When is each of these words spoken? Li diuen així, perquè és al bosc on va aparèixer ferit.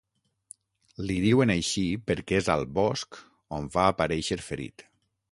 Li 1.09 1.17
diuen 1.25 1.51
així, 1.55 1.83
perquè 2.07 2.39
és 2.43 2.49
al 2.53 2.65
bosc 2.77 3.19
on 3.59 3.69
va 3.75 3.83
aparèixer 3.91 4.39
ferit. 4.47 4.85